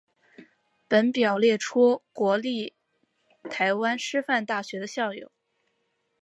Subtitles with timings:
[0.87, 2.73] 本表列出国立
[3.51, 5.31] 台湾师范大学的校友。